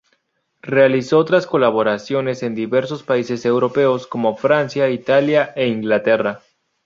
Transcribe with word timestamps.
Realizó 0.63 1.19
otras 1.19 1.45
colaboraciones 1.45 2.41
en 2.41 2.55
diversos 2.55 3.03
países 3.03 3.45
europeos, 3.45 4.07
como 4.07 4.35
Francia, 4.35 4.89
Italia 4.89 5.53
e 5.55 5.67
Inglaterra. 5.67 6.41